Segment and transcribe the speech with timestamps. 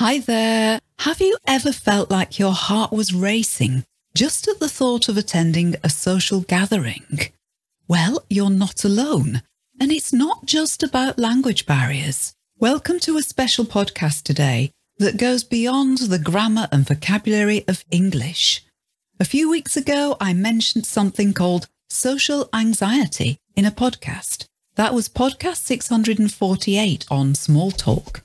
[0.00, 0.80] Hi there.
[1.00, 3.84] Have you ever felt like your heart was racing
[4.14, 7.18] just at the thought of attending a social gathering?
[7.86, 9.42] Well, you're not alone.
[9.78, 12.32] And it's not just about language barriers.
[12.58, 18.64] Welcome to a special podcast today that goes beyond the grammar and vocabulary of English.
[19.20, 24.46] A few weeks ago, I mentioned something called social anxiety in a podcast.
[24.76, 28.22] That was podcast 648 on small talk.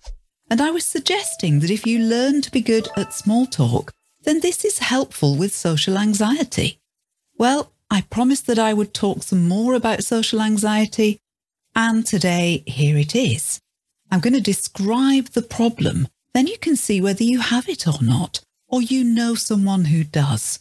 [0.49, 3.91] And I was suggesting that if you learn to be good at small talk,
[4.23, 6.79] then this is helpful with social anxiety.
[7.37, 11.19] Well, I promised that I would talk some more about social anxiety,
[11.75, 13.59] and today here it is.
[14.11, 18.01] I'm going to describe the problem, then you can see whether you have it or
[18.01, 20.59] not, or you know someone who does.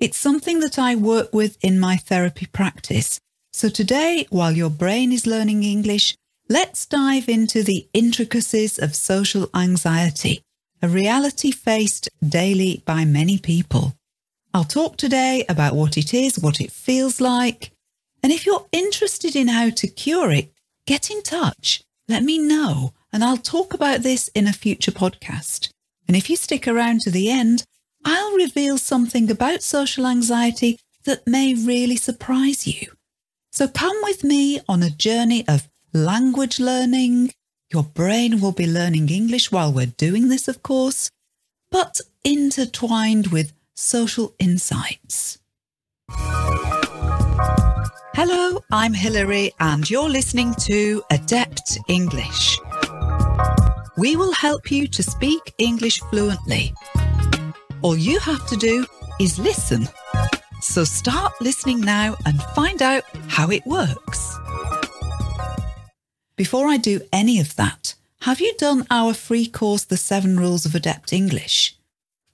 [0.00, 3.20] It's something that I work with in my therapy practice.
[3.52, 6.16] So today, while your brain is learning English,
[6.52, 10.42] Let's dive into the intricacies of social anxiety,
[10.82, 13.94] a reality faced daily by many people.
[14.52, 17.72] I'll talk today about what it is, what it feels like,
[18.22, 20.52] and if you're interested in how to cure it,
[20.86, 21.82] get in touch.
[22.06, 25.70] Let me know, and I'll talk about this in a future podcast.
[26.06, 27.64] And if you stick around to the end,
[28.04, 32.92] I'll reveal something about social anxiety that may really surprise you.
[33.52, 37.32] So come with me on a journey of language learning.
[37.70, 41.10] Your brain will be learning English while we're doing this, of course,
[41.70, 45.38] but intertwined with social insights.
[48.14, 52.58] Hello, I'm Hilary, and you're listening to Adept English.
[53.96, 56.74] We will help you to speak English fluently.
[57.82, 58.86] All you have to do
[59.20, 59.88] is listen.
[60.60, 64.38] So start listening now and find out how it works.
[66.42, 70.66] Before I do any of that, have you done our free course, The Seven Rules
[70.66, 71.76] of Adept English?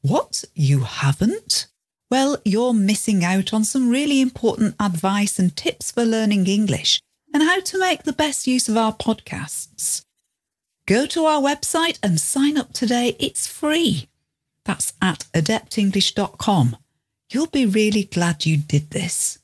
[0.01, 0.47] What?
[0.55, 1.67] You haven't?
[2.11, 7.03] Well, you're missing out on some really important advice and tips for learning English
[7.35, 10.07] and how to make the best use of our podcasts.
[10.87, 13.15] Go to our website and sign up today.
[13.19, 14.09] It's free.
[14.65, 16.79] That's at adeptenglish.com.
[17.31, 19.39] You'll be really glad you did this.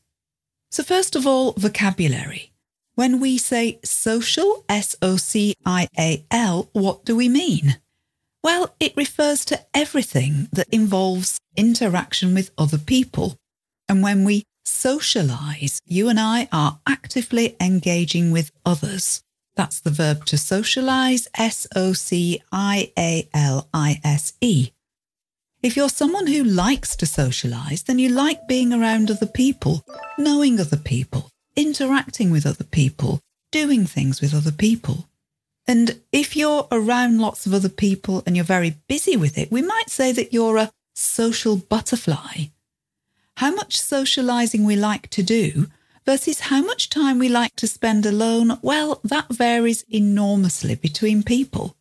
[0.71, 2.54] So, first of all, vocabulary.
[2.97, 7.79] When we say social, S O C I A L, what do we mean?
[8.43, 13.37] Well, it refers to everything that involves interaction with other people.
[13.89, 19.23] And when we socialize, you and I are actively engaging with others.
[19.57, 24.71] That's the verb to socialize, S O C I A L I S E.
[25.63, 29.83] If you're someone who likes to socialize, then you like being around other people,
[30.19, 33.21] knowing other people, interacting with other people,
[33.51, 35.09] doing things with other people.
[35.67, 39.63] And if you're around lots of other people and you're very busy with it, we
[39.63, 42.47] might say that you're a social butterfly.
[43.39, 45.69] How much socializing we like to do
[46.05, 51.77] versus how much time we like to spend alone, well, that varies enormously between people.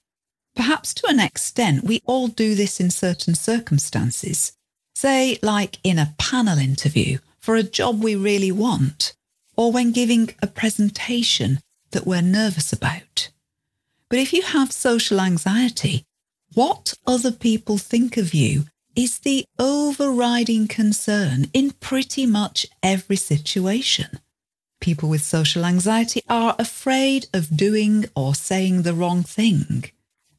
[0.54, 4.52] Perhaps to an extent, we all do this in certain circumstances.
[4.94, 9.14] Say, like in a panel interview for a job we really want,
[9.54, 11.60] or when giving a presentation
[11.90, 13.28] that we're nervous about.
[14.08, 16.04] But if you have social anxiety,
[16.54, 18.64] what other people think of you
[18.94, 24.20] is the overriding concern in pretty much every situation.
[24.80, 29.84] people with social anxiety are afraid of doing or saying the wrong thing.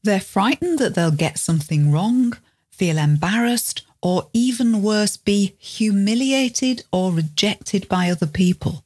[0.04, 2.38] They're frightened that they'll get something wrong,
[2.72, 8.86] feel embarrassed, or even worse, be humiliated or rejected by other people.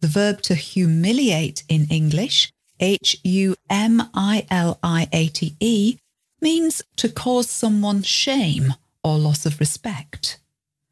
[0.00, 5.98] The verb to humiliate in English, H U M I L I A T E,
[6.40, 10.38] means to cause someone shame or loss of respect.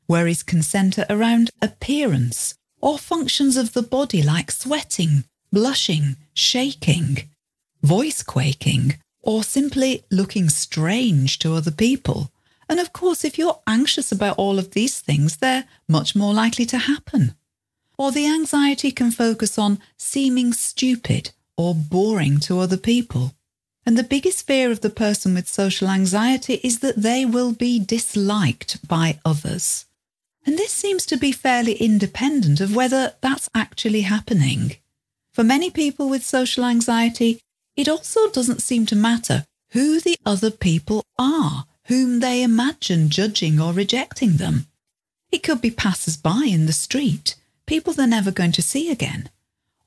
[0.09, 7.29] Worries can centre around appearance or functions of the body like sweating, blushing, shaking,
[7.83, 12.31] voice quaking, or simply looking strange to other people.
[12.69, 16.67] And of course, if you're anxious about all of these things, they're much more likely
[16.67, 17.35] to happen.
[17.99, 23.35] Or the anxiety can focus on seeming stupid or boring to other people.
[23.85, 27.79] And the biggest fear of the person with social anxiety is that they will be
[27.79, 29.87] disliked by others.
[30.45, 34.77] And this seems to be fairly independent of whether that's actually happening.
[35.33, 37.41] For many people with social anxiety,
[37.77, 43.61] it also doesn't seem to matter who the other people are whom they imagine judging
[43.61, 44.67] or rejecting them.
[45.31, 47.37] It could be passers by in the street,
[47.67, 49.31] people they're never going to see again,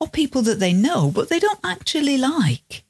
[0.00, 2.84] or people that they know but they don't actually like.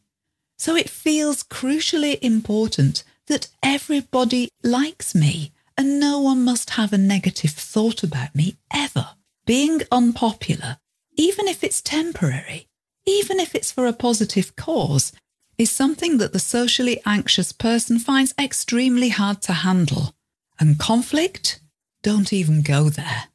[0.56, 6.98] So it feels crucially important that everybody likes me and no one must have a
[6.98, 9.10] negative thought about me ever.
[9.46, 10.78] Being unpopular,
[11.14, 12.66] even if it's temporary,
[13.06, 15.12] even if it's for a positive cause,
[15.56, 20.14] is something that the socially anxious person finds extremely hard to handle.
[20.58, 21.60] And conflict?
[22.02, 23.29] Don't even go there.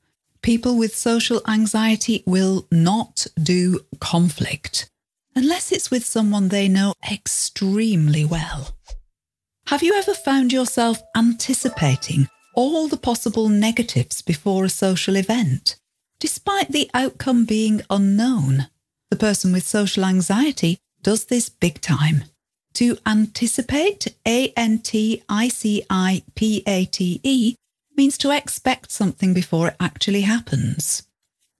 [0.45, 4.87] People with social anxiety will not do conflict
[5.33, 8.77] unless it's with someone they know extremely well.
[9.69, 15.77] Have you ever found yourself anticipating all the possible negatives before a social event,
[16.19, 18.67] despite the outcome being unknown?
[19.09, 22.25] The person with social anxiety does this big time.
[22.75, 27.55] To anticipate, A N T I C I P A T E,
[27.97, 31.03] means to expect something before it actually happens.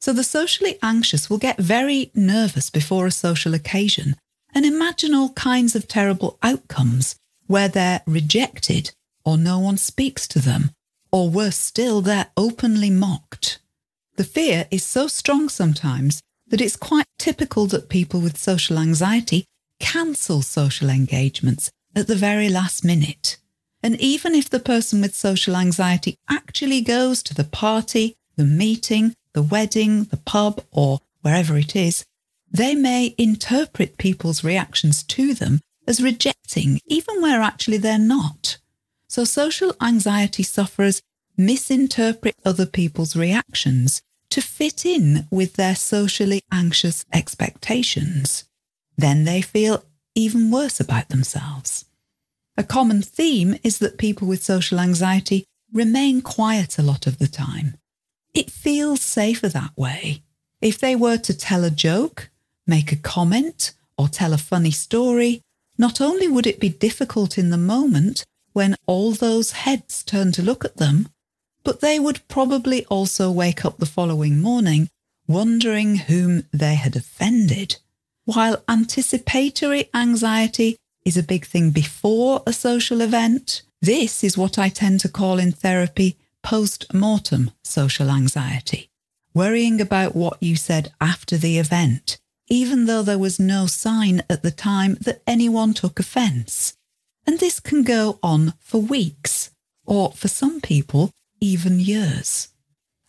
[0.02, 4.16] So the socially anxious will get very nervous before a social occasion
[4.54, 7.16] and imagine all kinds of terrible outcomes
[7.48, 8.92] where they're rejected
[9.24, 10.72] or no one speaks to them,
[11.12, 13.60] or worse still, they're openly mocked.
[14.18, 19.46] The fear is so strong sometimes that it's quite typical that people with social anxiety
[19.80, 23.38] cancel social engagements at the very last minute.
[23.86, 29.14] And even if the person with social anxiety actually goes to the party, the meeting,
[29.34, 32.04] the wedding, the pub, or wherever it is,
[32.52, 38.58] they may interpret people's reactions to them as rejecting, even where actually they're not.
[39.08, 41.04] So social anxiety sufferers
[41.38, 44.02] misinterpret other people's reactions
[44.32, 48.46] to fit in with their socially anxious expectations.
[48.98, 49.86] Then they feel
[50.16, 51.86] even worse about themselves.
[52.58, 57.28] A common theme is that people with social anxiety remain quiet a lot of the
[57.28, 57.76] time.
[58.34, 60.24] It feels safer that way.
[60.62, 62.30] If they were to tell a joke,
[62.66, 65.42] make a comment, or tell a funny story,
[65.78, 68.24] not only would it be difficult in the moment
[68.54, 71.10] when all those heads turn to look at them,
[71.64, 74.88] but they would probably also wake up the following morning
[75.28, 77.78] wondering whom they had offended.
[78.26, 84.70] While anticipatory anxiety is a big thing before a social event, this is what I
[84.70, 88.90] tend to call in therapy post mortem social anxiety.
[89.34, 94.44] Worrying about what you said after the event, even though there was no sign at
[94.44, 96.76] the time that anyone took offence.
[97.28, 99.52] And this can go on for weeks,
[99.86, 102.50] or for some people, even years.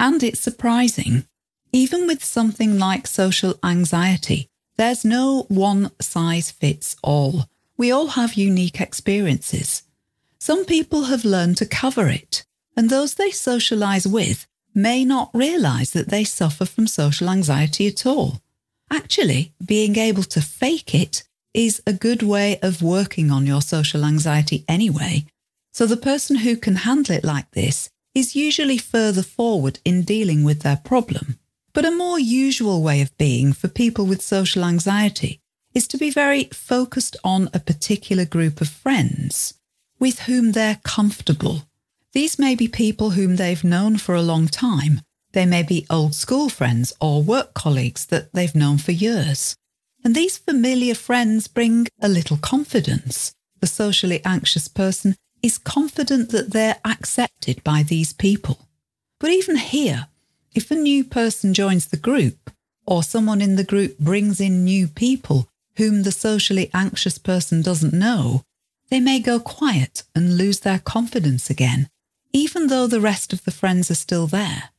[0.00, 1.26] And it's surprising,
[1.72, 7.46] even with something like social anxiety, there's no one size fits all.
[7.76, 9.82] We all have unique experiences.
[10.38, 12.44] Some people have learned to cover it,
[12.76, 18.06] and those they socialise with may not realise that they suffer from social anxiety at
[18.06, 18.40] all.
[18.90, 24.04] Actually, being able to fake it is a good way of working on your social
[24.04, 25.24] anxiety anyway.
[25.72, 30.44] So the person who can handle it like this is usually further forward in dealing
[30.44, 31.38] with their problem.
[31.72, 35.40] But a more usual way of being for people with social anxiety
[35.76, 39.52] is to be very focused on a particular group of friends
[39.98, 41.64] with whom they're comfortable.
[42.12, 45.02] These may be people whom they've known for a long time.
[45.32, 49.54] They may be old school friends or work colleagues that they've known for years.
[50.02, 53.34] And these familiar friends bring a little confidence.
[53.60, 58.60] The socially anxious person is confident that they're accepted by these people.
[59.20, 60.06] But even here,
[60.54, 62.50] if a new person joins the group,
[62.86, 67.92] or someone in the group brings in new people whom the socially anxious person doesn't
[67.92, 68.42] know,
[68.88, 71.88] they may go quiet and lose their confidence again,
[72.32, 74.70] even though the rest of the friends are still there.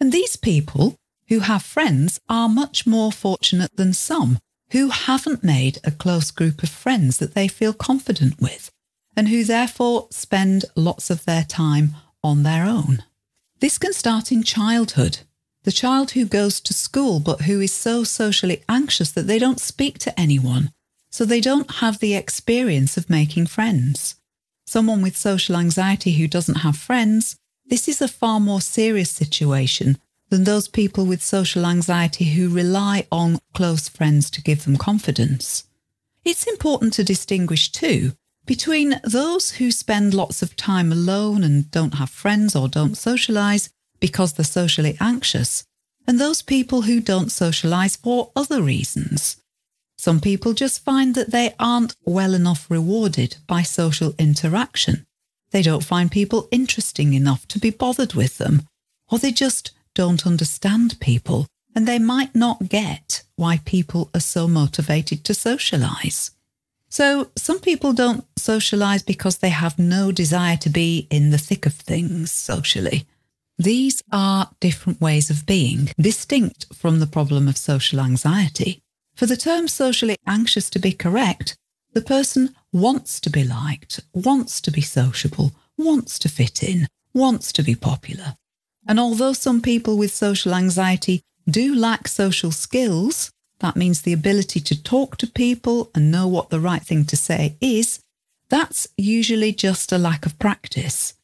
[0.00, 0.96] And these people
[1.28, 4.38] who have friends are much more fortunate than some
[4.70, 8.70] who haven't made a close group of friends that they feel confident with
[9.16, 13.02] and who therefore spend lots of their time on their own.
[13.60, 15.20] This can start in childhood.
[15.64, 19.60] The child who goes to school but who is so socially anxious that they don't
[19.60, 20.72] speak to anyone,
[21.10, 24.16] so they don't have the experience of making friends.
[24.66, 27.36] Someone with social anxiety who doesn't have friends,
[27.66, 29.98] this is a far more serious situation
[30.30, 35.64] than those people with social anxiety who rely on close friends to give them confidence.
[36.24, 38.12] It's important to distinguish too
[38.44, 43.68] between those who spend lots of time alone and don't have friends or don't socialise
[44.00, 45.64] because they're socially anxious,
[46.06, 49.36] and those people who don't socialise for other reasons.
[49.96, 55.04] Some people just find that they aren't well enough rewarded by social interaction.
[55.50, 58.62] They don't find people interesting enough to be bothered with them,
[59.10, 64.48] or they just don't understand people and they might not get why people are so
[64.48, 66.32] motivated to socialise.
[66.88, 71.66] So, some people don't socialise because they have no desire to be in the thick
[71.66, 73.06] of things socially.
[73.58, 78.82] These are different ways of being, distinct from the problem of social anxiety.
[79.16, 81.56] For the term socially anxious to be correct,
[81.92, 87.50] the person wants to be liked, wants to be sociable, wants to fit in, wants
[87.52, 88.36] to be popular.
[88.86, 94.60] And although some people with social anxiety do lack social skills, that means the ability
[94.60, 97.98] to talk to people and know what the right thing to say is,
[98.48, 101.14] that's usually just a lack of practice.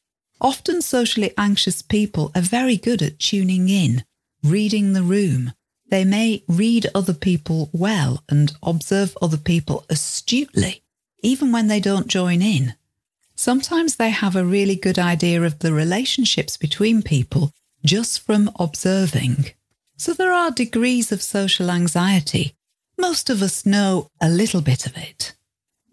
[0.45, 4.05] Often socially anxious people are very good at tuning in,
[4.43, 5.55] reading the room.
[5.89, 10.83] They may read other people well and observe other people astutely,
[11.23, 12.75] even when they don't join in.
[13.35, 17.51] Sometimes they have a really good idea of the relationships between people
[17.83, 19.47] just from observing.
[19.97, 22.55] So there are degrees of social anxiety.
[22.99, 25.33] Most of us know a little bit of it.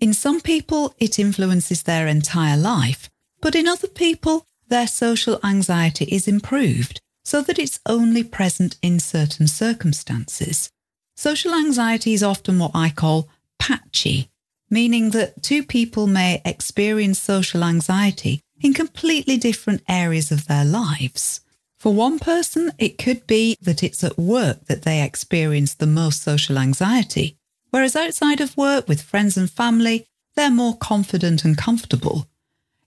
[0.01, 3.09] In some people, it influences their entire life,
[3.41, 8.99] but in other people, their social anxiety is improved so that it's only present in
[8.99, 10.69] certain circumstances.
[11.15, 13.29] Social anxiety is often what I call
[13.59, 14.29] patchy,
[14.69, 21.41] meaning that two people may experience social anxiety in completely different areas of their lives.
[21.77, 26.21] For one person, it could be that it's at work that they experience the most
[26.21, 27.37] social anxiety,
[27.71, 30.05] whereas outside of work with friends and family,
[30.35, 32.27] they're more confident and comfortable.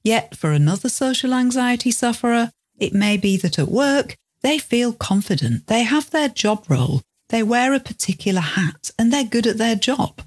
[0.04, 5.66] Yet for another social anxiety sufferer, it may be that at work, they feel confident,
[5.66, 9.74] they have their job role, they wear a particular hat, and they're good at their
[9.74, 10.20] job.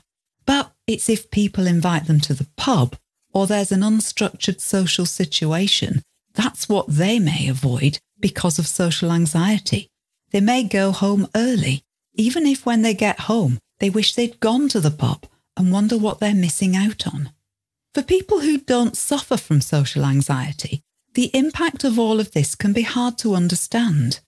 [0.45, 2.97] But it's if people invite them to the pub
[3.33, 6.01] or there's an unstructured social situation,
[6.33, 9.89] that's what they may avoid because of social anxiety.
[10.31, 11.83] They may go home early,
[12.15, 15.97] even if when they get home, they wish they'd gone to the pub and wonder
[15.97, 17.31] what they're missing out on.
[17.93, 20.81] For people who don't suffer from social anxiety,
[21.13, 24.19] the impact of all of this can be hard to understand.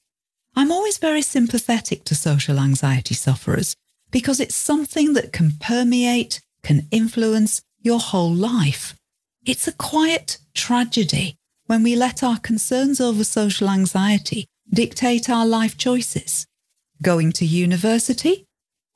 [0.55, 3.75] I'm always very sympathetic to social anxiety sufferers
[4.11, 8.95] because it's something that can permeate, can influence your whole life.
[9.45, 11.35] It's a quiet tragedy
[11.67, 16.45] when we let our concerns over social anxiety dictate our life choices.
[17.01, 18.45] Going to university?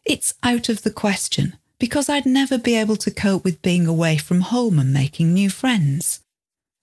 [0.05, 4.16] It's out of the question because I'd never be able to cope with being away
[4.16, 6.22] from home and making new friends.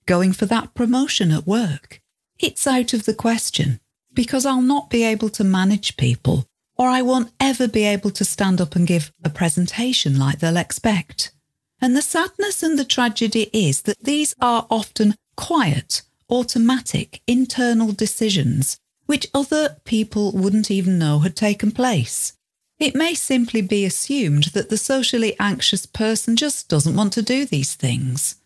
[0.04, 2.02] Going for that promotion at work?
[2.38, 3.80] It's out of the question
[4.12, 6.44] because I'll not be able to manage people
[6.76, 10.58] or I won't ever be able to stand up and give a presentation like they'll
[10.58, 11.32] expect.
[11.80, 18.76] And the sadness and the tragedy is that these are often quiet, automatic, internal decisions
[19.06, 22.34] which other people wouldn't even know had taken place.
[22.80, 27.44] It may simply be assumed that the socially anxious person just doesn't want to do
[27.44, 28.36] these things.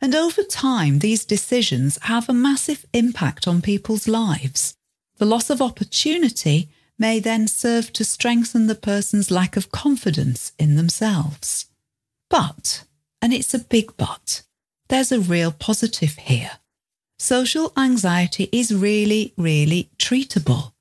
[0.00, 4.74] And over time, these decisions have a massive impact on people's lives.
[5.18, 10.74] The loss of opportunity may then serve to strengthen the person's lack of confidence in
[10.74, 11.66] themselves.
[12.28, 12.84] But,
[13.22, 14.42] and it's a big but,
[14.88, 16.58] there's a real positive here.
[17.16, 20.73] Social anxiety is really, really treatable.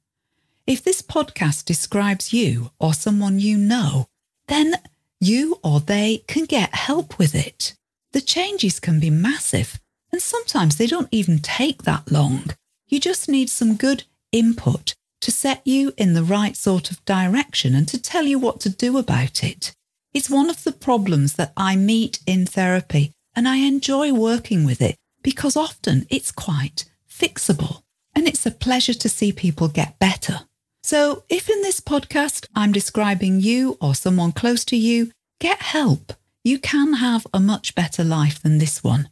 [0.65, 4.07] If this podcast describes you or someone you know,
[4.47, 4.75] then
[5.19, 7.75] you or they can get help with it.
[8.13, 12.45] The changes can be massive, and sometimes they don't even take that long.
[12.87, 17.75] You just need some good input to set you in the right sort of direction
[17.75, 19.73] and to tell you what to do about it.
[20.13, 24.81] It's one of the problems that I meet in therapy, and I enjoy working with
[24.81, 27.81] it because often it's quite fixable.
[28.15, 30.41] And it's a pleasure to see people get better.
[30.83, 36.13] So, if in this podcast I'm describing you or someone close to you, get help.
[36.43, 39.09] You can have a much better life than this one.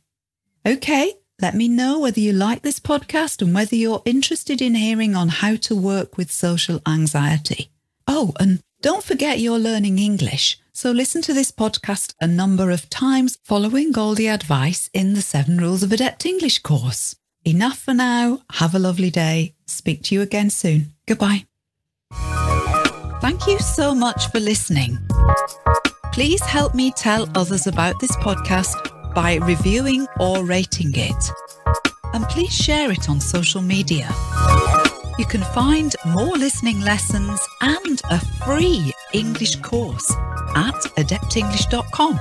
[0.68, 5.16] Okay, let me know whether you like this podcast and whether you're interested in hearing
[5.16, 7.72] on how to work with social anxiety.
[8.06, 10.60] Oh, and don't forget you're learning English.
[10.74, 15.58] So listen to this podcast a number of times following Goldie advice in the Seven
[15.58, 17.16] Rules of Adept English course.
[17.46, 18.42] Enough for now.
[18.54, 19.56] Have a lovely day.
[19.66, 20.94] Speak to you again soon.
[21.08, 21.46] Goodbye.
[23.22, 24.98] Thank you so much for listening.
[26.12, 31.32] Please help me tell others about this podcast by reviewing or rating it.
[32.13, 34.10] And please share it on social media.
[35.20, 40.12] You can find more listening lessons and a free English course
[40.56, 42.20] at adeptenglish.com.